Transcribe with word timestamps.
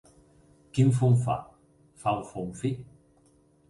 Quin 0.77 0.89
fum 1.01 1.15
fa? 1.27 1.37
Fa 2.05 2.19
un 2.19 2.29
fum 2.35 2.53
fi. 2.65 2.77